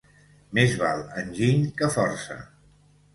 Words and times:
Més 0.57 0.71
val 0.83 1.03
enginy 1.23 1.61
que 1.83 1.91
força. 1.97 2.39